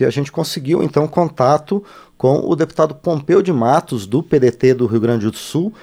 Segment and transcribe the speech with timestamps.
[0.00, 1.82] E a gente conseguiu então contato
[2.16, 5.74] com o deputado Pompeu de Matos, do PDT do Rio Grande do Sul,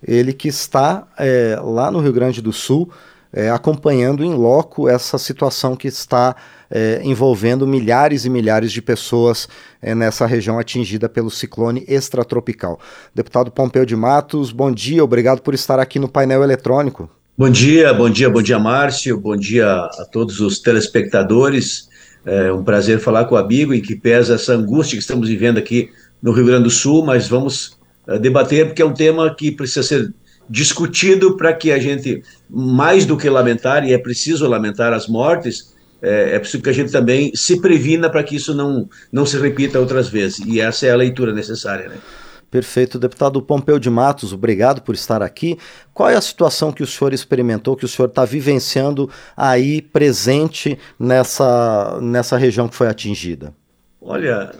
[0.00, 2.88] ele que está é, lá no Rio Grande do Sul
[3.32, 6.36] é, acompanhando em loco essa situação que está
[6.70, 9.48] é, envolvendo milhares e milhares de pessoas
[9.82, 12.78] é, nessa região atingida pelo ciclone extratropical.
[13.12, 17.10] Deputado Pompeu de Matos, bom dia, obrigado por estar aqui no painel eletrônico.
[17.36, 21.92] Bom dia, bom dia, bom dia, Márcio, bom dia a todos os telespectadores.
[22.26, 25.58] É um prazer falar com o amigo em que pesa essa angústia que estamos vivendo
[25.58, 25.90] aqui
[26.22, 29.82] no Rio Grande do Sul, mas vamos uh, debater porque é um tema que precisa
[29.82, 30.14] ser
[30.48, 35.74] discutido para que a gente, mais do que lamentar, e é preciso lamentar as mortes,
[36.02, 39.38] é, é preciso que a gente também se previna para que isso não, não se
[39.38, 40.40] repita outras vezes.
[40.46, 41.88] E essa é a leitura necessária.
[41.88, 41.96] Né?
[42.54, 43.00] Perfeito.
[43.00, 45.58] Deputado Pompeu de Matos, obrigado por estar aqui.
[45.92, 50.78] Qual é a situação que o senhor experimentou, que o senhor está vivenciando aí presente
[50.96, 53.52] nessa, nessa região que foi atingida?
[54.00, 54.54] Olha,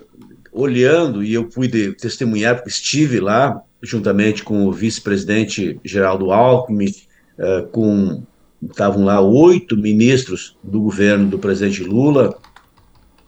[0.53, 6.93] olhando, e eu pude testemunhar, porque estive lá, juntamente com o vice-presidente Geraldo Alckmin,
[7.39, 8.25] uh, com
[8.61, 12.37] estavam lá oito ministros do governo do presidente Lula,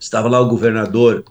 [0.01, 1.25] estava lá o governador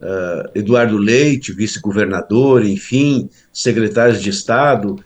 [0.00, 4.96] uh, Eduardo Leite, vice-governador, enfim, secretários de Estado,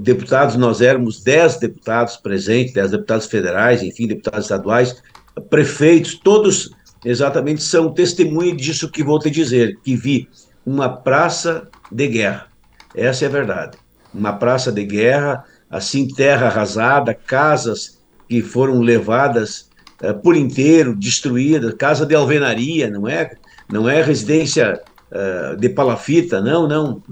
[0.00, 5.02] deputados, nós éramos dez deputados presentes, dez deputados federais, enfim, deputados estaduais,
[5.50, 6.70] prefeitos, todos
[7.04, 10.28] exatamente são testemunhas disso que vou te dizer, que vi
[10.64, 12.48] uma praça de guerra.
[12.94, 13.78] Essa é a verdade.
[14.12, 19.68] Uma praça de guerra, assim, terra arrasada, casas que foram levadas
[20.02, 23.30] uh, por inteiro, destruídas, casa de alvenaria, não é?
[23.70, 24.80] Não é residência
[25.12, 27.02] uh, de palafita, não, não,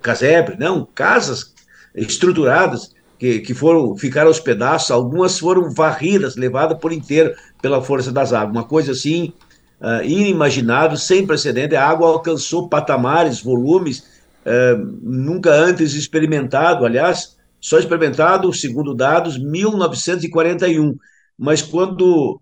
[0.00, 1.54] casebre, não, casas
[1.94, 8.12] estruturadas que, que foram ficar aos pedaços, algumas foram varridas, levadas por inteiro pela força
[8.12, 9.32] das águas, uma coisa assim
[9.80, 14.00] uh, inimaginável, sem precedente, a água alcançou patamares, volumes
[14.44, 20.96] uh, nunca antes experimentado, aliás, só experimentado, segundo dados, 1941,
[21.38, 22.40] mas quando,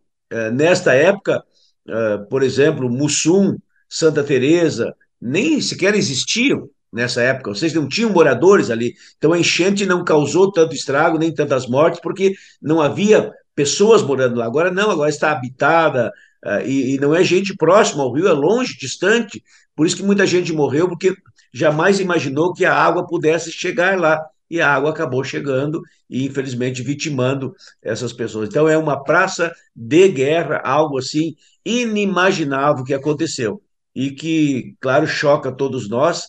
[0.53, 1.44] nesta época,
[1.88, 3.56] uh, por exemplo, Mussum,
[3.88, 8.94] Santa Teresa, nem sequer existiam nessa época, ou seja, não tinham moradores ali.
[9.16, 14.36] Então a enchente não causou tanto estrago, nem tantas mortes, porque não havia pessoas morando
[14.36, 14.46] lá.
[14.46, 16.12] Agora não, agora está habitada,
[16.44, 19.42] uh, e, e, não é gente próxima ao rio, é longe, distante.
[19.76, 21.14] Por isso que muita gente morreu, porque
[21.52, 24.20] jamais imaginou que a água pudesse chegar lá
[24.50, 28.48] e a água acabou chegando e, infelizmente, vitimando essas pessoas.
[28.48, 33.62] Então, é uma praça de guerra, algo assim inimaginável que aconteceu
[33.94, 36.25] e que, claro, choca todos nós.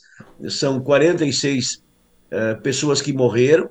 [0.50, 1.80] São 46 uh,
[2.32, 3.70] eh, pessoas que morreram,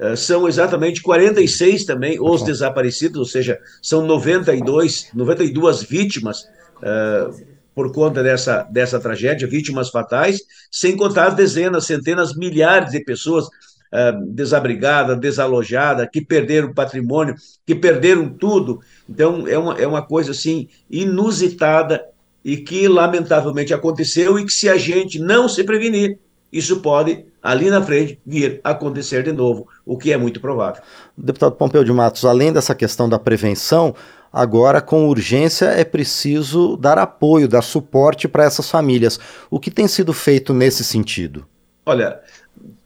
[0.00, 6.42] uh, são exatamente 46 também os desaparecidos, ou seja, são 92, 92 vítimas.
[6.78, 13.46] Uh, por conta dessa, dessa tragédia, vítimas fatais, sem contar dezenas, centenas, milhares de pessoas
[13.46, 18.80] uh, desabrigada, desalojada, que perderam patrimônio, que perderam tudo.
[19.08, 22.04] Então, é uma, é uma coisa assim inusitada
[22.44, 26.18] e que lamentavelmente aconteceu e que se a gente não se prevenir,
[26.52, 30.82] isso pode ali na frente vir acontecer de novo, o que é muito provável.
[31.16, 33.94] Deputado Pompeu de Matos, além dessa questão da prevenção,
[34.32, 39.18] agora com urgência é preciso dar apoio, dar suporte para essas famílias.
[39.50, 41.46] O que tem sido feito nesse sentido?
[41.86, 42.20] Olha,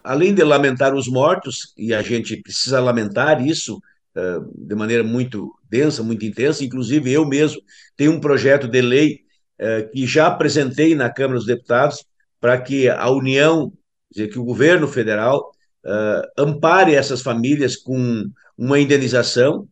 [0.05, 3.83] além de lamentar os mortos, e a gente precisa lamentar isso
[4.17, 7.59] uh, de maneira muito densa, muito intensa, inclusive eu mesmo
[7.97, 9.21] tenho um projeto de lei
[9.59, 12.05] uh, que já apresentei na Câmara dos Deputados
[12.39, 13.73] para que a União,
[14.11, 15.51] dizer, que o governo federal
[15.85, 18.25] uh, ampare essas famílias com
[18.57, 19.67] uma indenização.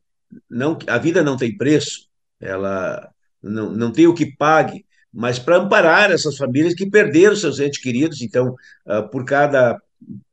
[0.49, 2.09] Não, a vida não tem preço,
[2.41, 3.11] ela
[3.43, 7.83] não, não tem o que pague, mas para amparar essas famílias que perderam seus entes
[7.83, 8.23] queridos.
[8.23, 8.55] Então,
[9.11, 9.77] por cada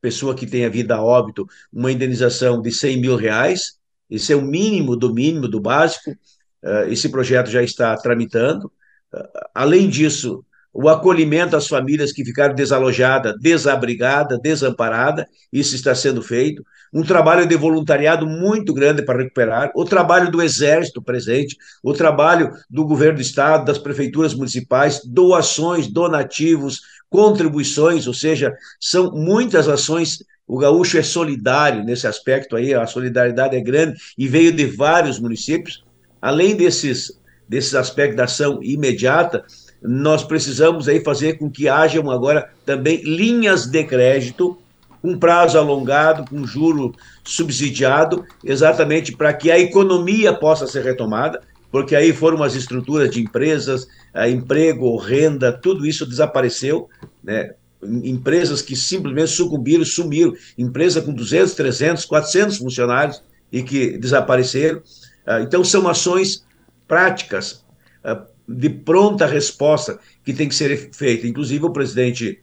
[0.00, 3.77] pessoa que tenha vida a óbito uma indenização de 100 mil reais,
[4.10, 8.66] esse é o mínimo do mínimo, do básico, uh, esse projeto já está tramitando.
[9.12, 16.22] Uh, além disso, o acolhimento às famílias que ficaram desalojadas, desabrigadas, desamparadas, isso está sendo
[16.22, 16.62] feito.
[16.92, 22.52] Um trabalho de voluntariado muito grande para recuperar, o trabalho do Exército presente, o trabalho
[22.70, 30.22] do governo do Estado, das prefeituras municipais, doações, donativos, contribuições, ou seja, são muitas ações.
[30.46, 35.18] O gaúcho é solidário nesse aspecto aí, a solidariedade é grande e veio de vários
[35.18, 35.84] municípios.
[36.20, 37.18] Além desses,
[37.48, 39.44] desses aspectos da ação imediata,
[39.82, 44.58] nós precisamos aí fazer com que hajam agora também linhas de crédito
[45.00, 51.40] com prazo alongado, com juro subsidiado, exatamente para que a economia possa ser retomada.
[51.70, 53.86] Porque aí foram as estruturas de empresas,
[54.30, 56.88] emprego, renda, tudo isso desapareceu,
[57.22, 57.54] né?
[57.82, 63.22] empresas que simplesmente sucumbiram, sumiram, empresa com 200, 300, 400 funcionários
[63.52, 64.82] e que desapareceram.
[65.26, 66.44] Ah, então, são ações
[66.86, 67.64] práticas,
[68.02, 71.26] ah, de pronta resposta, que tem que ser feita.
[71.26, 72.40] Inclusive, o presidente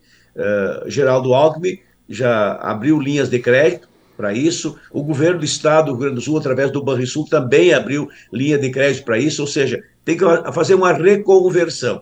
[0.85, 1.79] Geraldo Alckmin
[2.09, 4.75] já abriu linhas de crédito para isso.
[4.91, 8.57] O governo do estado do Rio Grande do Sul, através do Banrisul, também abriu linha
[8.57, 12.01] de crédito para isso, ou seja, tem que fazer uma reconversão.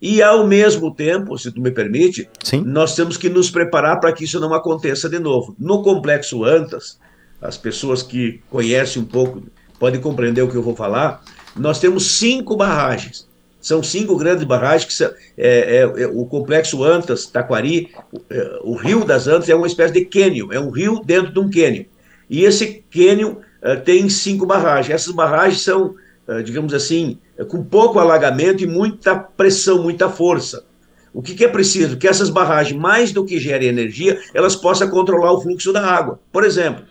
[0.00, 2.62] E, ao mesmo tempo, se tu me permite, Sim.
[2.64, 5.56] nós temos que nos preparar para que isso não aconteça de novo.
[5.58, 6.98] No Complexo Antas,
[7.42, 9.42] as pessoas que conhecem um pouco
[9.78, 11.22] podem compreender o que eu vou falar,
[11.56, 13.27] nós temos cinco barragens.
[13.68, 18.60] São cinco grandes barragens, que são, é, é, é, o complexo Antas, Taquari, o, é,
[18.62, 21.50] o, rio das Antas é uma espécie de cânion, é um rio dentro de um
[21.50, 21.84] cânion.
[22.30, 24.94] E esse cânion é, tem cinco barragens.
[24.94, 25.94] Essas barragens são,
[26.26, 27.18] é, digamos assim,
[27.48, 30.64] com pouco alagamento e muita pressão, muita força.
[31.12, 31.98] O que, que, é preciso?
[31.98, 36.18] Que essas barragens, mais do que gerem energia, elas possam controlar o fluxo da água.
[36.32, 36.84] Por exemplo,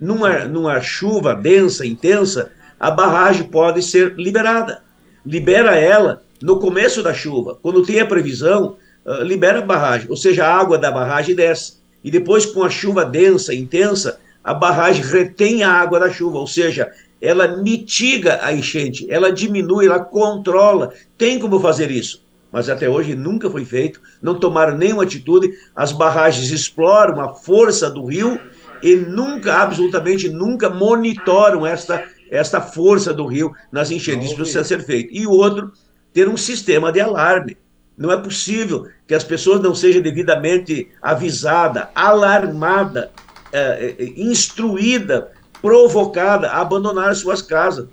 [0.00, 2.50] numa, numa chuva densa, intensa,
[2.80, 4.84] a barragem pode ser liberada.
[5.24, 7.58] Libera ela no começo da chuva.
[7.62, 11.78] Quando tem a previsão, uh, libera a barragem, ou seja, a água da barragem desce.
[12.02, 16.46] E depois, com a chuva densa, intensa, a barragem retém a água da chuva, ou
[16.46, 20.92] seja, ela mitiga a enchente, ela diminui, ela controla.
[21.16, 22.22] Tem como fazer isso.
[22.52, 25.50] Mas até hoje nunca foi feito, não tomaram nenhuma atitude.
[25.74, 28.38] As barragens exploram a força do rio
[28.82, 32.04] e nunca, absolutamente nunca, monitoram esta,
[32.36, 34.26] esta força do rio nas enchentes.
[34.26, 35.12] Isso precisa ser feito.
[35.12, 35.72] E o outro,
[36.12, 37.56] ter um sistema de alarme.
[37.96, 43.08] Não é possível que as pessoas não sejam devidamente avisadas, alarmadas,
[43.52, 45.24] é, é, instruídas,
[45.62, 47.86] provocadas a abandonar as suas casas.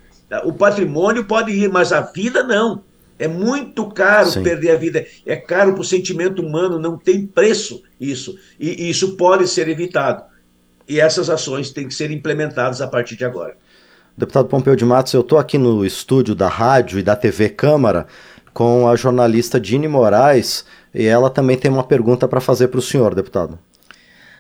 [0.43, 2.83] O patrimônio pode ir, mas a vida não.
[3.19, 4.41] É muito caro Sim.
[4.41, 5.05] perder a vida.
[5.25, 8.35] É caro para o sentimento humano, não tem preço isso.
[8.59, 10.23] E isso pode ser evitado
[10.91, 13.55] e essas ações têm que ser implementadas a partir de agora.
[14.17, 18.07] Deputado Pompeu de Matos, eu estou aqui no estúdio da rádio e da TV Câmara
[18.53, 22.81] com a jornalista Dini Moraes e ela também tem uma pergunta para fazer para o
[22.81, 23.57] senhor, deputado.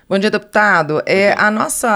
[0.09, 1.01] Bom dia, deputado.
[1.05, 1.87] É, a nossa,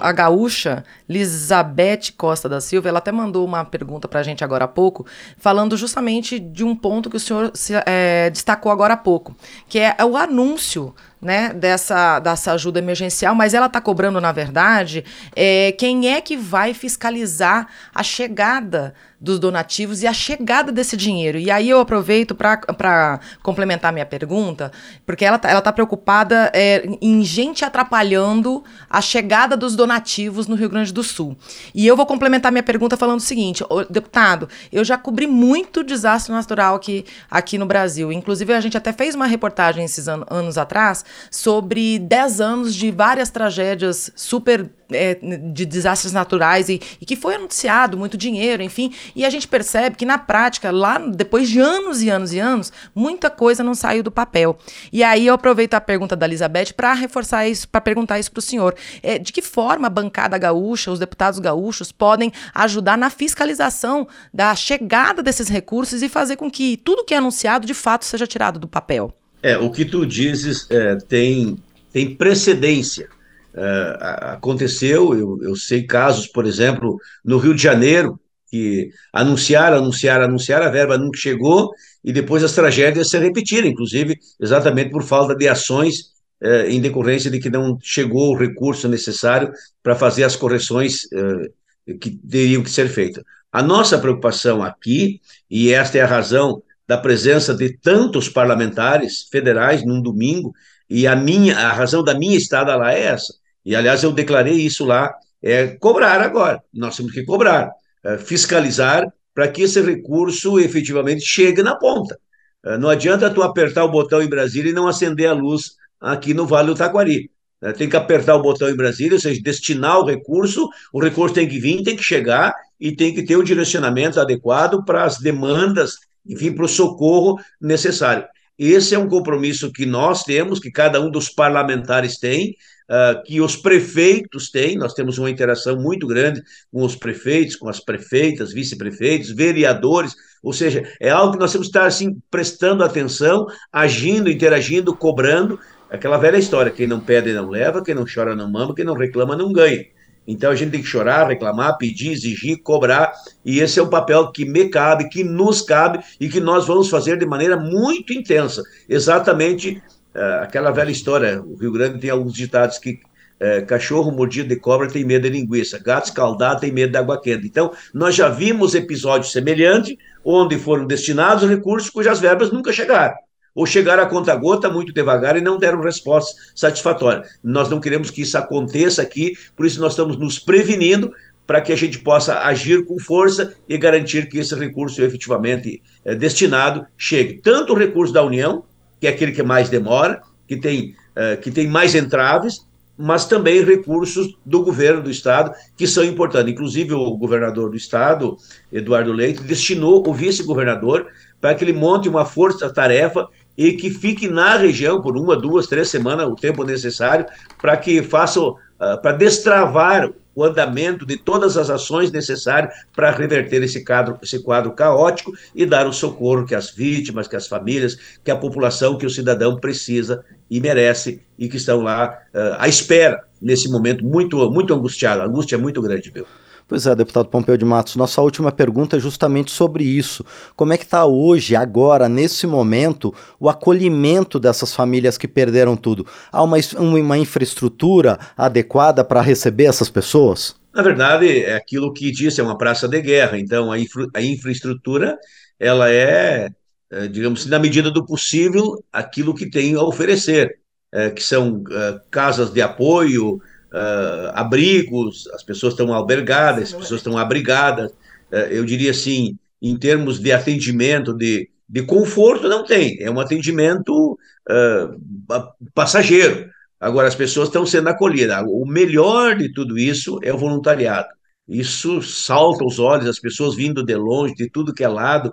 [0.00, 4.64] a gaúcha, Elizabeth Costa da Silva, ela até mandou uma pergunta para a gente agora
[4.64, 5.04] há pouco,
[5.36, 9.36] falando justamente de um ponto que o senhor se, é, destacou agora há pouco,
[9.68, 15.04] que é o anúncio né, dessa, dessa ajuda emergencial, mas ela está cobrando, na verdade,
[15.34, 21.38] é, quem é que vai fiscalizar a chegada dos donativos e a chegada desse dinheiro.
[21.38, 24.70] E aí eu aproveito para complementar minha pergunta,
[25.04, 30.54] porque ela está ela tá preocupada é, em gente atrapalhando a chegada dos donativos no
[30.54, 31.36] Rio Grande do Sul.
[31.74, 36.32] E eu vou complementar minha pergunta falando o seguinte, deputado, eu já cobri muito desastre
[36.32, 38.12] natural aqui, aqui no Brasil.
[38.12, 42.90] Inclusive, a gente até fez uma reportagem esses an anos atrás sobre 10 anos de
[42.90, 45.18] várias tragédias super é,
[45.52, 49.96] de desastres naturais e, e, que foi anunciado muito dinheiro, enfim, e a gente percebe
[49.96, 54.02] que na prática, lá depois de anos e anos e anos, muita coisa não saiu
[54.02, 54.58] do papel.
[54.92, 58.38] E aí eu aproveito a pergunta da Elizabeth para reforçar isso, para perguntar isso para
[58.38, 58.74] o senhor.
[59.02, 64.54] É, de que forma a bancada gaúcha, os deputados gaúchos, podem ajudar na fiscalização da
[64.54, 68.58] chegada desses recursos e fazer com que tudo que é anunciado de fato seja tirado
[68.58, 69.17] do papel?
[69.42, 71.56] É, o que tu dizes é, tem,
[71.92, 73.08] tem precedência.
[73.54, 73.96] É,
[74.34, 80.66] aconteceu, eu, eu sei casos, por exemplo, no Rio de Janeiro, que anunciaram, anunciaram, anunciaram,
[80.66, 81.70] a verba nunca chegou,
[82.02, 87.30] e depois as tragédias se repetiram, inclusive exatamente por falta de ações é, em decorrência
[87.30, 89.52] de que não chegou o recurso necessário
[89.82, 93.24] para fazer as correções é, que teriam que ser feitas.
[93.52, 99.84] A nossa preocupação aqui, e esta é a razão da presença de tantos parlamentares federais
[99.84, 100.54] num domingo,
[100.88, 103.34] e a minha a razão da minha estada lá é essa.
[103.64, 106.62] E aliás eu declarei isso lá, é cobrar agora.
[106.72, 107.70] Nós temos que cobrar,
[108.02, 112.18] é, fiscalizar para que esse recurso efetivamente chegue na ponta.
[112.64, 116.32] É, não adianta tu apertar o botão em Brasília e não acender a luz aqui
[116.32, 117.30] no Vale do Taquari.
[117.60, 121.34] É, tem que apertar o botão em Brasília, ou seja, destinar o recurso, o recurso
[121.34, 125.04] tem que vir, tem que chegar e tem que ter o um direcionamento adequado para
[125.04, 125.96] as demandas
[126.28, 128.24] enfim, para o socorro necessário.
[128.58, 132.56] Esse é um compromisso que nós temos, que cada um dos parlamentares tem,
[132.90, 134.76] uh, que os prefeitos têm.
[134.76, 136.42] Nós temos uma interação muito grande
[136.72, 140.16] com os prefeitos, com as prefeitas, vice-prefeitos, vereadores.
[140.42, 145.60] Ou seja, é algo que nós temos que estar assim, prestando atenção, agindo, interagindo, cobrando.
[145.88, 148.94] Aquela velha história: quem não pede não leva, quem não chora não mama, quem não
[148.94, 149.86] reclama não ganha.
[150.28, 154.30] Então a gente tem que chorar, reclamar, pedir, exigir, cobrar, e esse é o papel
[154.30, 158.62] que me cabe, que nos cabe e que nós vamos fazer de maneira muito intensa.
[158.86, 159.82] Exatamente
[160.14, 163.00] uh, aquela velha história: o Rio Grande tem alguns ditados que
[163.40, 167.20] é, cachorro mordido de cobra tem medo de linguiça, gato escaldado tem medo de água
[167.20, 167.46] quente.
[167.46, 173.14] Então, nós já vimos episódios semelhantes, onde foram destinados recursos cujas verbas nunca chegaram.
[173.58, 177.24] Ou chegaram a conta-gota muito devagar e não deram resposta satisfatória.
[177.42, 181.12] Nós não queremos que isso aconteça aqui, por isso nós estamos nos prevenindo
[181.44, 186.14] para que a gente possa agir com força e garantir que esse recurso efetivamente é,
[186.14, 187.40] destinado chegue.
[187.42, 188.62] Tanto o recurso da União,
[189.00, 192.64] que é aquele que mais demora, que tem, é, que tem mais entraves,
[192.96, 196.52] mas também recursos do governo do estado que são importantes.
[196.52, 198.36] Inclusive o governador do estado,
[198.72, 201.08] Eduardo Leite, destinou o vice-governador
[201.40, 205.88] para que ele monte uma força-tarefa e que fique na região por uma, duas, três
[205.88, 207.26] semanas, o tempo necessário,
[207.60, 208.56] para que faça, uh,
[209.02, 214.70] para destravar o andamento de todas as ações necessárias para reverter esse quadro, esse quadro
[214.70, 219.04] caótico e dar o socorro que as vítimas, que as famílias, que a população, que
[219.04, 224.36] o cidadão precisa e merece e que estão lá uh, à espera nesse momento muito,
[224.52, 225.22] muito angustiado.
[225.22, 226.24] A angústia é muito grande, viu?
[226.68, 230.22] Pois é, deputado Pompeu de Matos, nossa última pergunta é justamente sobre isso.
[230.54, 236.06] Como é que está hoje, agora, nesse momento, o acolhimento dessas famílias que perderam tudo?
[236.30, 240.56] Há uma, uma infraestrutura adequada para receber essas pessoas?
[240.74, 244.20] Na verdade, é aquilo que disse, é uma praça de guerra, então a, infra, a
[244.20, 245.16] infraestrutura
[245.58, 246.50] ela é,
[246.92, 250.58] é, digamos assim, na medida do possível, aquilo que tem a oferecer,
[250.92, 253.40] é, que são é, casas de apoio,
[253.72, 257.90] uh, abrigos, as pessoas estão albergadas, as pessoas estão abrigadas.
[258.32, 262.98] Uh, eu diria assim, em termos de atendimento, de, de conforto, não tem.
[263.00, 266.48] É um atendimento uh, passageiro.
[266.80, 268.42] Agora, as pessoas estão sendo acolhidas.
[268.46, 271.08] O melhor de tudo isso é o voluntariado.
[271.48, 275.32] Isso salta os olhos, as pessoas vindo de longe, de tudo que é lado,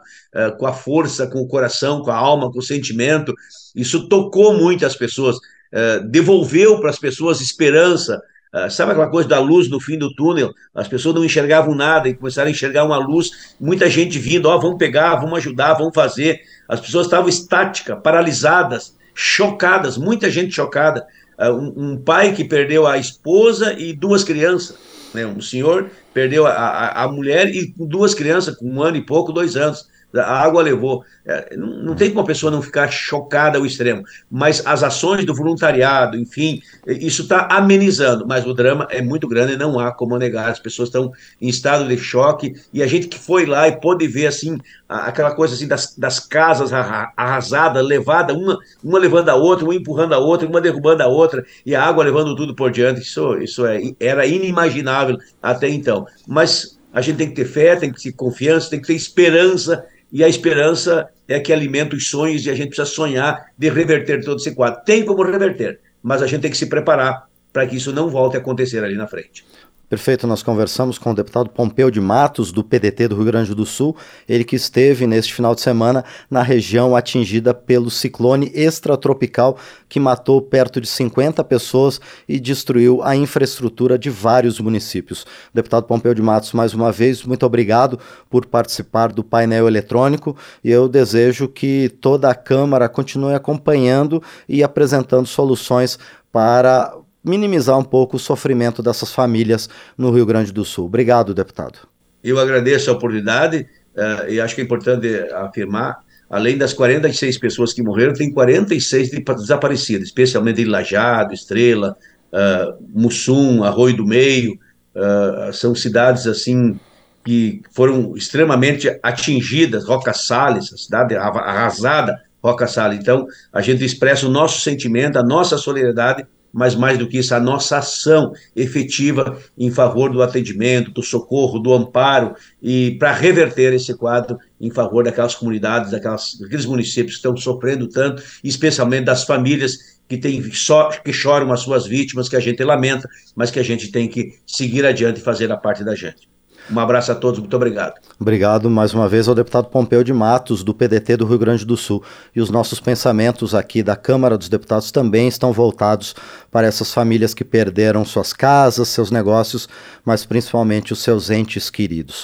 [0.57, 3.33] com a força, com o coração, com a alma, com o sentimento.
[3.75, 5.37] Isso tocou muito as pessoas.
[5.71, 8.21] Eh, devolveu para as pessoas esperança.
[8.53, 10.53] Uh, sabe aquela coisa da luz no fim do túnel?
[10.73, 14.55] As pessoas não enxergavam nada e começaram a enxergar uma luz, muita gente vindo, ó,
[14.55, 16.39] oh, vamos pegar, vamos ajudar, vamos fazer.
[16.65, 21.05] As pessoas estavam estáticas, paralisadas, chocadas, muita gente chocada.
[21.37, 24.77] Uh, um, um, pai que perdeu a esposa e duas crianças.
[25.13, 25.25] Né?
[25.25, 29.33] Um senhor perdeu a, a, a mulher e duas crianças, com um ano e pouco,
[29.33, 29.85] dois anos
[30.23, 31.03] a água levou.
[31.25, 35.25] É, não, não, tem como a pessoa não ficar chocada ao extremo, mas as ações
[35.25, 39.91] do voluntariado, enfim, isso está amenizando, mas o drama é muito grande e não há
[39.91, 40.49] como negar.
[40.49, 44.07] As pessoas estão em estado de choque e a gente que foi lá e pôde
[44.07, 44.57] ver assim
[44.87, 50.13] aquela coisa assim das, das casas arrasadas, levada uma, uma levando a outra, uma empurrando
[50.13, 53.01] a outra, uma derrubando a outra e a água levando tudo por diante.
[53.01, 56.05] Isso, isso é, era inimaginável até então.
[56.27, 59.85] Mas a gente tem que ter fé, tem que ter confiança, tem que ter esperança
[60.11, 64.23] e a esperança é que alimenta os sonhos e a gente precisa sonhar de reverter
[64.23, 64.81] todo esse quadro.
[64.85, 68.35] Tem como reverter, mas a gente tem que se preparar para que isso não volte
[68.35, 69.45] a acontecer ali na frente.
[69.87, 73.67] Perfeito, nós conversamos com o deputado Pompeu de Matos, do PDT do Rio Grande do
[73.67, 73.95] Sul,
[74.27, 80.41] ele que esteve neste final de semana na região atingida pelo ciclone extratropical que matou
[80.41, 85.23] perto de 50 pessoas e destruiu a infraestrutura de vários municípios.
[85.53, 90.71] Deputado Pompeu de Matos, mais uma vez, muito obrigado por participar do painel eletrônico e
[90.71, 95.99] eu desejo que toda a Câmara continue acompanhando e apresentando soluções
[96.31, 100.85] para minimizar um pouco o sofrimento dessas famílias no Rio Grande do Sul.
[100.85, 101.79] Obrigado, deputado.
[102.23, 107.73] Eu agradeço a oportunidade uh, e acho que é importante afirmar, além das 46 pessoas
[107.73, 111.95] que morreram, tem 46 desaparecidas, especialmente em Lajado, Estrela,
[112.31, 114.53] uh, Mussum, Arroio do Meio,
[114.95, 116.79] uh, são cidades assim
[117.23, 122.99] que foram extremamente atingidas, Roca Salles, a cidade arrasada, Roca Salles.
[122.99, 127.35] Então, a gente expressa o nosso sentimento, a nossa solidariedade mas mais do que isso,
[127.35, 132.33] a nossa ação efetiva em favor do atendimento, do socorro, do amparo
[132.63, 137.89] e para reverter esse quadro em favor daquelas comunidades, daquelas, daqueles municípios que estão sofrendo
[137.89, 142.63] tanto, especialmente das famílias que, tem, só, que choram as suas vítimas, que a gente
[142.63, 146.34] lamenta, mas que a gente tem que seguir adiante e fazer a parte da gente.
[146.71, 147.95] Um abraço a todos, muito obrigado.
[148.19, 151.77] Obrigado mais uma vez ao deputado Pompeu de Matos, do PDT do Rio Grande do
[151.77, 152.03] Sul.
[152.35, 156.15] E os nossos pensamentos aqui da Câmara dos Deputados também estão voltados
[156.51, 159.67] para essas famílias que perderam suas casas, seus negócios,
[160.03, 162.23] mas principalmente os seus entes queridos.